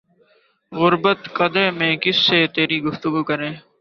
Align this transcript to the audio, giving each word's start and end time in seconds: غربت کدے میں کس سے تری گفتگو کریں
غربت 0.71 1.19
کدے 1.37 1.65
میں 1.77 1.93
کس 2.03 2.17
سے 2.27 2.39
تری 2.55 2.77
گفتگو 2.85 3.21
کریں 3.29 3.51